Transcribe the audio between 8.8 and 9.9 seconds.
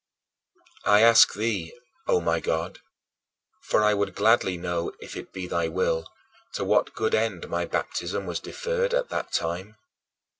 at that time?